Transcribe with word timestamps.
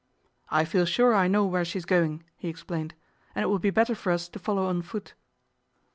'I 0.49 0.65
feel 0.65 0.85
sure 0.87 1.13
I 1.13 1.27
know 1.27 1.45
where 1.45 1.63
she 1.63 1.77
is 1.77 1.85
going,' 1.85 2.23
he 2.35 2.47
explained, 2.49 2.95
'and 3.35 3.43
it 3.43 3.49
will 3.49 3.59
be 3.59 3.69
better 3.69 3.93
for 3.93 4.11
us 4.11 4.27
to 4.29 4.39
follow 4.39 4.65
on 4.65 4.81
foot. 4.81 5.13